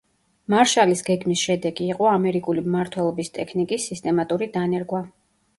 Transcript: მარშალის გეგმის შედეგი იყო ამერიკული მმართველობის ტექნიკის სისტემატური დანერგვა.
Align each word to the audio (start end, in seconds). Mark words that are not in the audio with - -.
მარშალის 0.53 1.03
გეგმის 1.09 1.43
შედეგი 1.49 1.89
იყო 1.95 2.09
ამერიკული 2.13 2.65
მმართველობის 2.71 3.29
ტექნიკის 3.39 3.89
სისტემატური 3.93 4.49
დანერგვა. 4.57 5.05